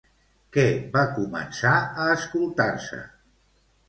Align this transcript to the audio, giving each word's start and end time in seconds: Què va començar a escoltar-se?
Què 0.55 0.61
va 0.95 1.03
començar 1.17 1.73
a 2.05 2.07
escoltar-se? 2.13 3.03